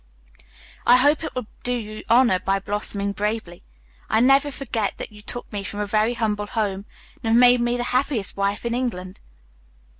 [0.83, 3.61] "I hope it will do you honor by blossoming bravely.
[4.09, 6.85] I never forget that you took me from a very humble home,
[7.23, 9.19] and have made me the happiest wife in England."